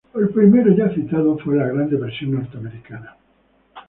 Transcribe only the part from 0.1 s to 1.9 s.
El primero, ya citado, fue la Gran